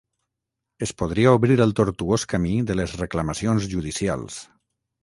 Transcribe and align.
es 0.85 0.93
podria 1.01 1.35
obrir 1.39 1.59
el 1.67 1.75
tortuós 1.81 2.27
camí 2.35 2.57
de 2.71 2.79
les 2.81 2.99
reclamacions 3.07 3.71
judicials 3.77 4.43